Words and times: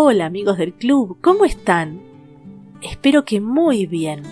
Hola 0.00 0.26
amigos 0.26 0.58
del 0.58 0.74
club, 0.74 1.18
¿cómo 1.20 1.44
están? 1.44 2.00
Espero 2.82 3.24
que 3.24 3.40
muy 3.40 3.86
bien. 3.86 4.22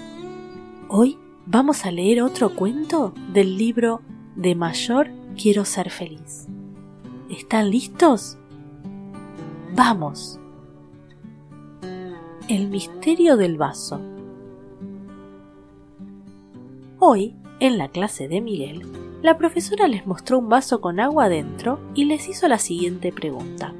Hoy 0.86 1.18
vamos 1.44 1.84
a 1.84 1.90
leer 1.90 2.22
otro 2.22 2.54
cuento 2.54 3.12
del 3.32 3.58
libro 3.58 4.00
De 4.36 4.54
mayor 4.54 5.10
quiero 5.36 5.64
ser 5.64 5.90
feliz. 5.90 6.46
¿Están 7.28 7.72
listos? 7.72 8.38
Vamos. 9.74 10.38
El 12.46 12.68
misterio 12.68 13.36
del 13.36 13.56
vaso. 13.56 14.00
Hoy, 17.00 17.34
en 17.58 17.76
la 17.76 17.88
clase 17.88 18.28
de 18.28 18.40
Miguel, 18.40 18.86
la 19.20 19.36
profesora 19.36 19.88
les 19.88 20.06
mostró 20.06 20.38
un 20.38 20.48
vaso 20.48 20.80
con 20.80 21.00
agua 21.00 21.28
dentro 21.28 21.80
y 21.96 22.04
les 22.04 22.28
hizo 22.28 22.46
la 22.46 22.58
siguiente 22.58 23.10
pregunta. 23.10 23.74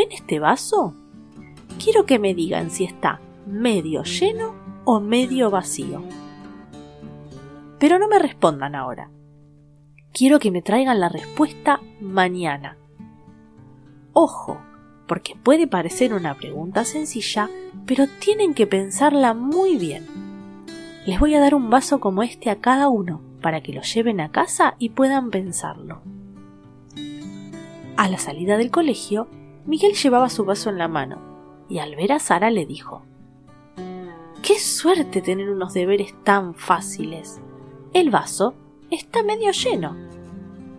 ¿Ven 0.00 0.12
este 0.12 0.38
vaso? 0.38 0.94
Quiero 1.78 2.06
que 2.06 2.18
me 2.18 2.32
digan 2.32 2.70
si 2.70 2.84
está 2.84 3.20
medio 3.46 4.02
lleno 4.02 4.54
o 4.86 4.98
medio 4.98 5.50
vacío. 5.50 6.02
Pero 7.78 7.98
no 7.98 8.08
me 8.08 8.18
respondan 8.18 8.74
ahora. 8.74 9.10
Quiero 10.14 10.38
que 10.38 10.50
me 10.50 10.62
traigan 10.62 11.00
la 11.00 11.10
respuesta 11.10 11.82
mañana. 12.00 12.78
Ojo, 14.14 14.58
porque 15.06 15.36
puede 15.36 15.66
parecer 15.66 16.14
una 16.14 16.34
pregunta 16.34 16.86
sencilla, 16.86 17.50
pero 17.84 18.06
tienen 18.20 18.54
que 18.54 18.66
pensarla 18.66 19.34
muy 19.34 19.76
bien. 19.76 20.06
Les 21.04 21.20
voy 21.20 21.34
a 21.34 21.40
dar 21.40 21.54
un 21.54 21.68
vaso 21.68 22.00
como 22.00 22.22
este 22.22 22.48
a 22.48 22.56
cada 22.56 22.88
uno 22.88 23.20
para 23.42 23.60
que 23.60 23.74
lo 23.74 23.82
lleven 23.82 24.22
a 24.22 24.30
casa 24.30 24.76
y 24.78 24.88
puedan 24.88 25.28
pensarlo. 25.28 26.00
A 27.98 28.08
la 28.08 28.16
salida 28.16 28.56
del 28.56 28.70
colegio, 28.70 29.28
Miguel 29.66 29.94
llevaba 29.94 30.28
su 30.28 30.44
vaso 30.44 30.70
en 30.70 30.78
la 30.78 30.88
mano 30.88 31.18
y 31.68 31.78
al 31.78 31.94
ver 31.96 32.12
a 32.12 32.18
Sara 32.18 32.50
le 32.50 32.66
dijo 32.66 33.02
¡Qué 34.42 34.58
suerte 34.58 35.20
tener 35.20 35.50
unos 35.50 35.74
deberes 35.74 36.14
tan 36.24 36.54
fáciles! 36.54 37.40
El 37.92 38.10
vaso 38.10 38.54
está 38.90 39.22
medio 39.22 39.52
lleno. 39.52 39.96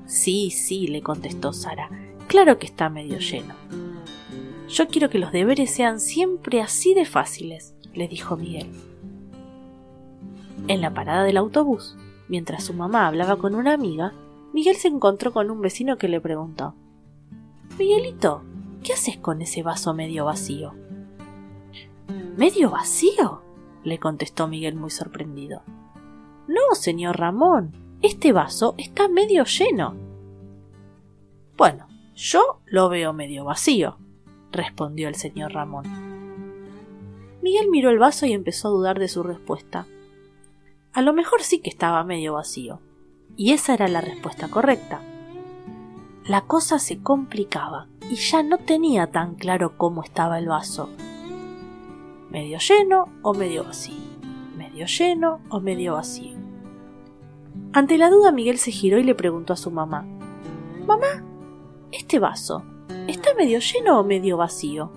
Sí, 0.05 0.49
sí, 0.49 0.87
le 0.87 1.01
contestó 1.01 1.53
Sara, 1.53 1.89
claro 2.27 2.57
que 2.57 2.65
está 2.65 2.89
medio 2.89 3.19
lleno. 3.19 3.53
Yo 4.67 4.87
quiero 4.87 5.09
que 5.09 5.19
los 5.19 5.31
deberes 5.31 5.71
sean 5.71 5.99
siempre 5.99 6.61
así 6.61 6.93
de 6.93 7.05
fáciles, 7.05 7.75
le 7.93 8.07
dijo 8.07 8.37
Miguel. 8.37 8.69
En 10.67 10.81
la 10.81 10.93
parada 10.93 11.23
del 11.23 11.37
autobús, 11.37 11.97
mientras 12.29 12.63
su 12.63 12.73
mamá 12.73 13.07
hablaba 13.07 13.37
con 13.37 13.55
una 13.55 13.73
amiga, 13.73 14.13
Miguel 14.53 14.75
se 14.75 14.87
encontró 14.87 15.33
con 15.33 15.51
un 15.51 15.61
vecino 15.61 15.97
que 15.97 16.07
le 16.07 16.21
preguntó 16.21 16.75
Miguelito, 17.77 18.43
¿Qué 18.83 18.93
haces 18.93 19.17
con 19.17 19.41
ese 19.41 19.61
vaso 19.61 19.93
medio 19.93 20.25
vacío? 20.25 20.73
¿Medio 22.35 22.71
vacío? 22.71 23.43
le 23.83 23.99
contestó 23.99 24.47
Miguel 24.47 24.75
muy 24.75 24.89
sorprendido. 24.89 25.63
No, 26.47 26.75
señor 26.75 27.17
Ramón, 27.17 27.71
este 28.01 28.31
vaso 28.31 28.73
está 28.77 29.07
medio 29.07 29.43
lleno. 29.45 29.95
Bueno, 31.57 31.87
yo 32.15 32.61
lo 32.65 32.89
veo 32.89 33.13
medio 33.13 33.45
vacío, 33.45 33.97
respondió 34.51 35.07
el 35.07 35.15
señor 35.15 35.53
Ramón. 35.53 35.85
Miguel 37.41 37.69
miró 37.69 37.89
el 37.89 37.99
vaso 37.99 38.25
y 38.25 38.33
empezó 38.33 38.67
a 38.67 38.71
dudar 38.71 38.99
de 38.99 39.07
su 39.07 39.21
respuesta. 39.23 39.85
A 40.93 41.01
lo 41.01 41.13
mejor 41.13 41.43
sí 41.43 41.59
que 41.59 41.69
estaba 41.69 42.03
medio 42.03 42.33
vacío, 42.33 42.79
y 43.35 43.53
esa 43.53 43.73
era 43.73 43.87
la 43.87 44.01
respuesta 44.01 44.47
correcta. 44.49 45.01
La 46.27 46.41
cosa 46.41 46.77
se 46.77 47.01
complicaba 47.01 47.87
y 48.09 48.15
ya 48.15 48.43
no 48.43 48.59
tenía 48.59 49.07
tan 49.07 49.35
claro 49.35 49.75
cómo 49.77 50.03
estaba 50.03 50.37
el 50.37 50.47
vaso. 50.47 50.89
Medio 52.29 52.59
lleno 52.59 53.09
o 53.23 53.33
medio 53.33 53.63
vacío. 53.63 53.95
Medio 54.55 54.85
lleno 54.85 55.39
o 55.49 55.59
medio 55.59 55.93
vacío. 55.93 56.37
Ante 57.73 57.97
la 57.97 58.09
duda 58.09 58.31
Miguel 58.31 58.59
se 58.59 58.71
giró 58.71 58.99
y 58.99 59.03
le 59.03 59.15
preguntó 59.15 59.53
a 59.53 59.57
su 59.57 59.71
mamá 59.71 60.05
Mamá, 60.85 61.23
¿este 61.91 62.19
vaso 62.19 62.63
está 63.07 63.33
medio 63.35 63.59
lleno 63.59 63.99
o 63.99 64.03
medio 64.03 64.37
vacío? 64.37 64.91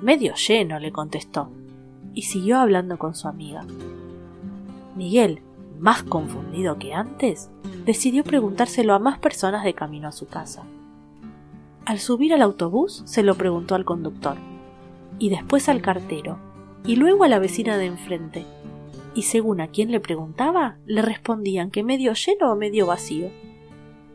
Medio 0.00 0.34
lleno, 0.34 0.78
le 0.78 0.92
contestó, 0.92 1.50
y 2.14 2.22
siguió 2.22 2.58
hablando 2.58 2.98
con 2.98 3.14
su 3.14 3.26
amiga. 3.28 3.64
Miguel, 4.96 5.42
más 5.80 6.02
confundido 6.02 6.78
que 6.78 6.92
antes, 6.92 7.50
decidió 7.84 8.22
preguntárselo 8.22 8.94
a 8.94 8.98
más 8.98 9.18
personas 9.18 9.64
de 9.64 9.74
camino 9.74 10.08
a 10.08 10.12
su 10.12 10.26
casa. 10.26 10.64
Al 11.86 11.98
subir 11.98 12.34
al 12.34 12.42
autobús 12.42 13.02
se 13.06 13.22
lo 13.22 13.34
preguntó 13.34 13.74
al 13.74 13.84
conductor, 13.84 14.36
y 15.18 15.30
después 15.30 15.68
al 15.68 15.80
cartero, 15.80 16.38
y 16.84 16.96
luego 16.96 17.24
a 17.24 17.28
la 17.28 17.38
vecina 17.38 17.78
de 17.78 17.86
enfrente, 17.86 18.46
y 19.14 19.22
según 19.22 19.60
a 19.60 19.68
quien 19.68 19.90
le 19.90 20.00
preguntaba, 20.00 20.76
le 20.86 21.02
respondían 21.02 21.70
que 21.70 21.82
medio 21.82 22.12
lleno 22.12 22.52
o 22.52 22.56
medio 22.56 22.86
vacío. 22.86 23.30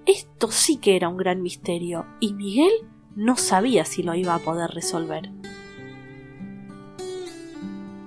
Esto 0.06 0.52
sí 0.52 0.78
que 0.78 0.96
era 0.96 1.10
un 1.10 1.18
gran 1.18 1.42
misterio, 1.42 2.06
y 2.20 2.34
Miguel 2.34 2.72
no 3.16 3.38
sabía 3.38 3.86
si 3.86 4.04
lo 4.04 4.14
iba 4.14 4.36
a 4.36 4.40
poder 4.40 4.70
resolver. 4.70 5.32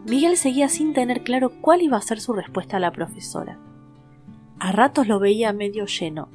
Miguel 0.09 0.39
seguía 0.39 0.71
sin 0.71 0.95
tener 0.95 1.23
claro 1.23 1.51
cuál 1.61 1.83
iba 1.83 1.99
a 1.99 2.03
ser 2.03 2.19
su 2.19 2.33
respuesta 2.33 2.79
a 2.79 2.81
la 2.81 2.93
profesora. 2.93 3.59
A 4.59 4.73
ratos 4.73 5.07
lo 5.07 5.19
veía 5.19 5.53
medio 5.53 5.85
lleno, 5.85 6.31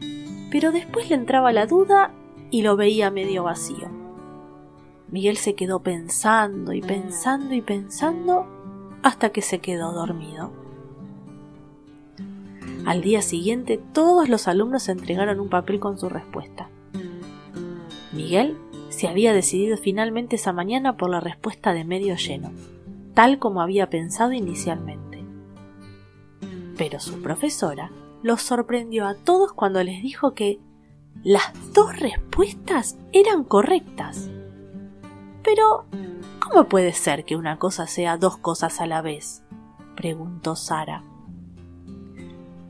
pero 0.51 0.71
después 0.71 1.09
le 1.09 1.15
entraba 1.15 1.51
la 1.51 1.65
duda 1.65 2.13
y 2.51 2.61
lo 2.61 2.75
veía 2.75 3.09
medio 3.09 3.43
vacío. 3.43 3.89
Miguel 5.09 5.37
se 5.37 5.55
quedó 5.55 5.81
pensando 5.81 6.71
y 6.73 6.81
pensando 6.81 7.55
y 7.55 7.61
pensando 7.61 8.45
hasta 9.01 9.31
que 9.31 9.41
se 9.41 9.57
quedó 9.57 9.91
dormido. 9.91 10.51
Al 12.85 13.01
día 13.01 13.23
siguiente 13.23 13.79
todos 13.91 14.29
los 14.29 14.47
alumnos 14.47 14.87
entregaron 14.87 15.39
un 15.39 15.49
papel 15.49 15.79
con 15.79 15.97
su 15.97 16.09
respuesta. 16.09 16.69
Miguel 18.11 18.55
se 18.89 19.07
había 19.07 19.33
decidido 19.33 19.77
finalmente 19.77 20.35
esa 20.35 20.53
mañana 20.53 20.95
por 20.95 21.09
la 21.09 21.19
respuesta 21.19 21.73
de 21.73 21.85
medio 21.85 22.15
lleno, 22.15 22.51
tal 23.13 23.39
como 23.39 23.61
había 23.61 23.89
pensado 23.89 24.33
inicialmente. 24.33 25.25
Pero 26.77 26.99
su 26.99 27.21
profesora 27.21 27.91
los 28.23 28.41
sorprendió 28.41 29.05
a 29.05 29.15
todos 29.15 29.53
cuando 29.53 29.83
les 29.83 30.01
dijo 30.01 30.33
que 30.33 30.59
las 31.23 31.53
dos 31.73 31.99
respuestas 31.99 32.97
eran 33.11 33.43
correctas. 33.43 34.29
Pero, 35.43 35.85
¿cómo 36.39 36.65
puede 36.65 36.93
ser 36.93 37.25
que 37.25 37.35
una 37.35 37.59
cosa 37.59 37.87
sea 37.87 38.17
dos 38.17 38.37
cosas 38.37 38.81
a 38.81 38.87
la 38.87 39.01
vez? 39.01 39.43
preguntó 39.95 40.55
Sara. 40.55 41.03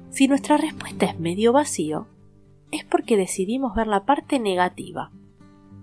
Si 0.09 0.27
nuestra 0.27 0.57
respuesta 0.57 1.05
es 1.05 1.19
medio 1.19 1.53
vacío, 1.53 2.07
es 2.71 2.83
porque 2.83 3.17
decidimos 3.17 3.75
ver 3.75 3.87
la 3.87 4.05
parte 4.05 4.39
negativa, 4.39 5.11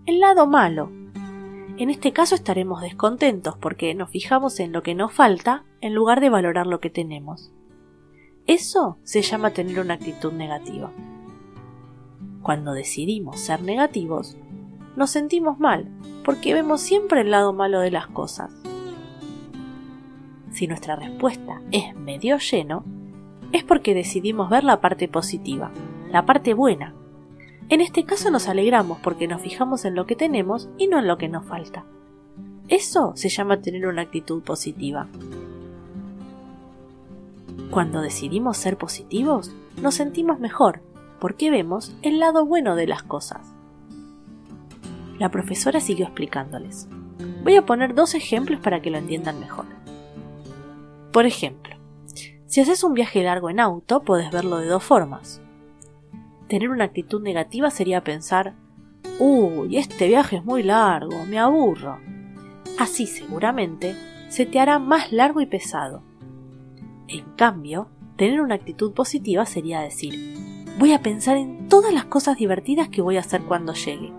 el 0.06 0.20
lado 0.20 0.46
malo. 0.46 0.90
En 1.80 1.88
este 1.88 2.12
caso 2.12 2.34
estaremos 2.34 2.82
descontentos 2.82 3.56
porque 3.56 3.94
nos 3.94 4.10
fijamos 4.10 4.60
en 4.60 4.70
lo 4.70 4.82
que 4.82 4.94
nos 4.94 5.14
falta 5.14 5.64
en 5.80 5.94
lugar 5.94 6.20
de 6.20 6.28
valorar 6.28 6.66
lo 6.66 6.78
que 6.78 6.90
tenemos. 6.90 7.54
Eso 8.46 8.98
se 9.02 9.22
llama 9.22 9.52
tener 9.52 9.80
una 9.80 9.94
actitud 9.94 10.30
negativa. 10.30 10.92
Cuando 12.42 12.74
decidimos 12.74 13.40
ser 13.40 13.62
negativos, 13.62 14.36
nos 14.94 15.08
sentimos 15.08 15.58
mal, 15.58 15.88
porque 16.22 16.52
vemos 16.52 16.82
siempre 16.82 17.22
el 17.22 17.30
lado 17.30 17.54
malo 17.54 17.80
de 17.80 17.90
las 17.90 18.08
cosas. 18.08 18.52
Si 20.50 20.66
nuestra 20.66 20.96
respuesta 20.96 21.62
es 21.72 21.96
medio 21.96 22.36
lleno, 22.36 22.84
es 23.52 23.64
porque 23.64 23.94
decidimos 23.94 24.50
ver 24.50 24.64
la 24.64 24.82
parte 24.82 25.08
positiva, 25.08 25.70
la 26.12 26.26
parte 26.26 26.52
buena. 26.52 26.94
En 27.70 27.80
este 27.80 28.04
caso 28.04 28.32
nos 28.32 28.48
alegramos 28.48 28.98
porque 28.98 29.28
nos 29.28 29.40
fijamos 29.40 29.84
en 29.84 29.94
lo 29.94 30.04
que 30.04 30.16
tenemos 30.16 30.68
y 30.76 30.88
no 30.88 30.98
en 30.98 31.06
lo 31.06 31.18
que 31.18 31.28
nos 31.28 31.46
falta. 31.46 31.84
Eso 32.66 33.12
se 33.14 33.28
llama 33.28 33.60
tener 33.60 33.86
una 33.86 34.02
actitud 34.02 34.42
positiva. 34.42 35.06
Cuando 37.70 38.02
decidimos 38.02 38.56
ser 38.56 38.76
positivos, 38.76 39.54
nos 39.80 39.94
sentimos 39.94 40.40
mejor 40.40 40.80
porque 41.20 41.52
vemos 41.52 41.94
el 42.02 42.18
lado 42.18 42.44
bueno 42.44 42.74
de 42.74 42.88
las 42.88 43.04
cosas. 43.04 43.54
La 45.20 45.30
profesora 45.30 45.78
siguió 45.78 46.06
explicándoles. 46.06 46.88
Voy 47.44 47.54
a 47.54 47.66
poner 47.66 47.94
dos 47.94 48.16
ejemplos 48.16 48.58
para 48.58 48.82
que 48.82 48.90
lo 48.90 48.98
entiendan 48.98 49.38
mejor. 49.38 49.66
Por 51.12 51.24
ejemplo, 51.24 51.76
si 52.46 52.60
haces 52.60 52.82
un 52.82 52.94
viaje 52.94 53.22
largo 53.22 53.48
en 53.48 53.60
auto, 53.60 54.02
puedes 54.02 54.32
verlo 54.32 54.58
de 54.58 54.66
dos 54.66 54.82
formas. 54.82 55.40
Tener 56.50 56.68
una 56.68 56.82
actitud 56.82 57.22
negativa 57.22 57.70
sería 57.70 58.02
pensar, 58.02 58.56
uy, 59.20 59.76
este 59.76 60.08
viaje 60.08 60.38
es 60.38 60.44
muy 60.44 60.64
largo, 60.64 61.24
me 61.24 61.38
aburro. 61.38 62.00
Así 62.76 63.06
seguramente 63.06 63.94
se 64.28 64.46
te 64.46 64.58
hará 64.58 64.80
más 64.80 65.12
largo 65.12 65.40
y 65.40 65.46
pesado. 65.46 66.02
En 67.06 67.24
cambio, 67.36 67.86
tener 68.16 68.40
una 68.40 68.56
actitud 68.56 68.92
positiva 68.94 69.46
sería 69.46 69.80
decir, 69.80 70.34
voy 70.76 70.92
a 70.92 71.02
pensar 71.02 71.36
en 71.36 71.68
todas 71.68 71.94
las 71.94 72.06
cosas 72.06 72.36
divertidas 72.36 72.88
que 72.88 73.00
voy 73.00 73.16
a 73.16 73.20
hacer 73.20 73.42
cuando 73.42 73.72
llegue. 73.74 74.12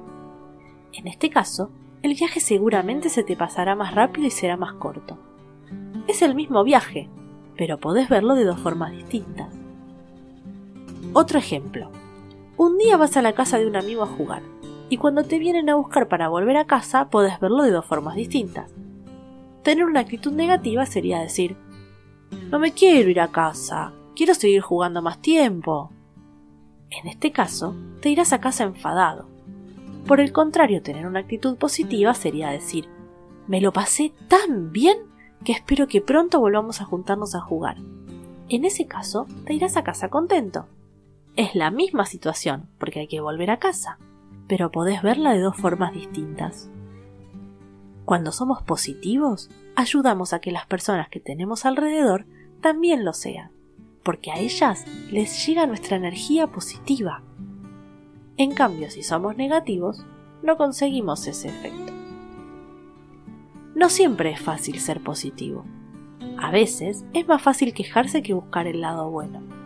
En 0.93 1.07
este 1.07 1.29
caso, 1.29 1.69
el 2.01 2.13
viaje 2.13 2.39
seguramente 2.39 3.09
se 3.09 3.23
te 3.23 3.35
pasará 3.35 3.75
más 3.75 3.93
rápido 3.93 4.27
y 4.27 4.31
será 4.31 4.55
más 4.55 4.71
corto. 4.75 5.19
Es 6.07 6.21
el 6.21 6.33
mismo 6.35 6.63
viaje, 6.63 7.09
pero 7.57 7.77
podés 7.77 8.07
verlo 8.07 8.35
de 8.35 8.45
dos 8.45 8.61
formas 8.61 8.93
distintas. 8.93 9.53
Otro 11.11 11.37
ejemplo. 11.37 11.91
Un 12.61 12.77
día 12.77 12.95
vas 12.95 13.17
a 13.17 13.23
la 13.23 13.33
casa 13.33 13.57
de 13.57 13.65
un 13.65 13.75
amigo 13.75 14.03
a 14.03 14.05
jugar, 14.05 14.43
y 14.87 14.97
cuando 14.97 15.23
te 15.23 15.39
vienen 15.39 15.67
a 15.71 15.73
buscar 15.73 16.07
para 16.07 16.27
volver 16.29 16.57
a 16.57 16.67
casa 16.67 17.09
podés 17.09 17.39
verlo 17.39 17.63
de 17.63 17.71
dos 17.71 17.83
formas 17.83 18.13
distintas. 18.13 18.69
Tener 19.63 19.83
una 19.83 20.01
actitud 20.01 20.31
negativa 20.31 20.85
sería 20.85 21.19
decir, 21.19 21.57
no 22.51 22.59
me 22.59 22.71
quiero 22.71 23.09
ir 23.09 23.19
a 23.19 23.29
casa, 23.29 23.93
quiero 24.15 24.35
seguir 24.35 24.61
jugando 24.61 25.01
más 25.01 25.19
tiempo. 25.23 25.89
En 26.91 27.07
este 27.07 27.31
caso, 27.31 27.75
te 27.99 28.09
irás 28.09 28.31
a 28.31 28.39
casa 28.39 28.63
enfadado. 28.63 29.25
Por 30.05 30.19
el 30.19 30.31
contrario, 30.31 30.83
tener 30.83 31.07
una 31.07 31.21
actitud 31.21 31.57
positiva 31.57 32.13
sería 32.13 32.51
decir, 32.51 32.87
me 33.47 33.59
lo 33.59 33.73
pasé 33.73 34.13
tan 34.27 34.71
bien 34.71 34.99
que 35.43 35.53
espero 35.53 35.87
que 35.87 36.01
pronto 36.01 36.39
volvamos 36.39 36.79
a 36.79 36.85
juntarnos 36.85 37.33
a 37.33 37.41
jugar. 37.41 37.77
En 38.49 38.65
ese 38.65 38.85
caso, 38.85 39.25
te 39.47 39.55
irás 39.55 39.77
a 39.77 39.83
casa 39.83 40.09
contento. 40.09 40.67
Es 41.37 41.55
la 41.55 41.71
misma 41.71 42.05
situación, 42.05 42.67
porque 42.77 42.99
hay 42.99 43.07
que 43.07 43.21
volver 43.21 43.51
a 43.51 43.59
casa, 43.59 43.97
pero 44.47 44.69
podés 44.69 45.01
verla 45.01 45.31
de 45.31 45.39
dos 45.39 45.55
formas 45.55 45.93
distintas. 45.93 46.69
Cuando 48.03 48.33
somos 48.33 48.61
positivos, 48.63 49.49
ayudamos 49.77 50.33
a 50.33 50.41
que 50.41 50.51
las 50.51 50.65
personas 50.65 51.07
que 51.07 51.21
tenemos 51.21 51.65
alrededor 51.65 52.25
también 52.59 53.05
lo 53.05 53.13
sean, 53.13 53.51
porque 54.03 54.31
a 54.31 54.39
ellas 54.39 54.85
les 55.09 55.45
llega 55.47 55.67
nuestra 55.67 55.95
energía 55.95 56.47
positiva. 56.47 57.23
En 58.35 58.53
cambio, 58.53 58.91
si 58.91 59.01
somos 59.01 59.37
negativos, 59.37 60.05
no 60.43 60.57
conseguimos 60.57 61.25
ese 61.27 61.47
efecto. 61.47 61.93
No 63.73 63.87
siempre 63.89 64.31
es 64.31 64.41
fácil 64.41 64.81
ser 64.81 65.01
positivo. 65.01 65.63
A 66.37 66.51
veces 66.51 67.05
es 67.13 67.25
más 67.25 67.41
fácil 67.41 67.73
quejarse 67.73 68.21
que 68.21 68.33
buscar 68.33 68.67
el 68.67 68.81
lado 68.81 69.09
bueno. 69.09 69.60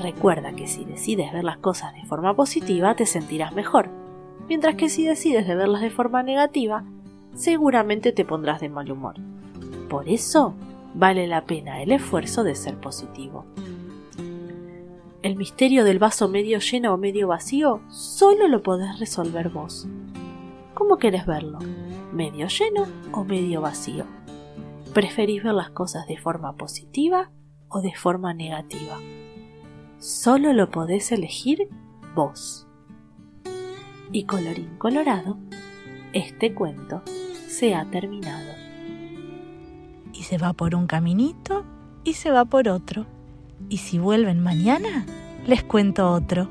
Recuerda 0.00 0.52
que 0.52 0.66
si 0.66 0.84
decides 0.84 1.32
ver 1.32 1.44
las 1.44 1.58
cosas 1.58 1.94
de 1.94 2.04
forma 2.04 2.34
positiva 2.34 2.94
te 2.96 3.06
sentirás 3.06 3.54
mejor, 3.54 3.88
mientras 4.48 4.74
que 4.74 4.88
si 4.88 5.04
decides 5.04 5.46
de 5.46 5.54
verlas 5.54 5.82
de 5.82 5.90
forma 5.90 6.22
negativa, 6.22 6.84
seguramente 7.34 8.12
te 8.12 8.24
pondrás 8.24 8.60
de 8.60 8.68
mal 8.68 8.90
humor. 8.90 9.16
Por 9.88 10.08
eso, 10.08 10.54
vale 10.94 11.26
la 11.26 11.44
pena 11.44 11.82
el 11.82 11.92
esfuerzo 11.92 12.44
de 12.44 12.54
ser 12.54 12.76
positivo. 12.80 13.44
El 15.22 15.36
misterio 15.36 15.84
del 15.84 15.98
vaso 15.98 16.28
medio 16.28 16.58
lleno 16.58 16.92
o 16.92 16.98
medio 16.98 17.28
vacío 17.28 17.80
solo 17.88 18.46
lo 18.46 18.62
podés 18.62 18.98
resolver 18.98 19.48
vos. 19.48 19.88
¿Cómo 20.74 20.98
querés 20.98 21.24
verlo? 21.24 21.60
¿Medio 22.12 22.46
lleno 22.48 22.86
o 23.12 23.24
medio 23.24 23.60
vacío? 23.60 24.04
¿Preferís 24.92 25.42
ver 25.42 25.54
las 25.54 25.70
cosas 25.70 26.06
de 26.06 26.18
forma 26.18 26.56
positiva 26.56 27.30
o 27.68 27.80
de 27.80 27.94
forma 27.94 28.34
negativa? 28.34 28.98
Solo 30.04 30.52
lo 30.52 30.70
podés 30.70 31.12
elegir 31.12 31.66
vos. 32.14 32.66
Y 34.12 34.24
colorín 34.24 34.76
colorado, 34.76 35.38
este 36.12 36.52
cuento 36.52 37.02
se 37.48 37.74
ha 37.74 37.86
terminado. 37.90 38.52
Y 40.12 40.24
se 40.24 40.36
va 40.36 40.52
por 40.52 40.74
un 40.74 40.86
caminito 40.86 41.64
y 42.04 42.12
se 42.12 42.30
va 42.30 42.44
por 42.44 42.68
otro. 42.68 43.06
Y 43.70 43.78
si 43.78 43.98
vuelven 43.98 44.42
mañana, 44.42 45.06
les 45.46 45.64
cuento 45.64 46.12
otro. 46.12 46.50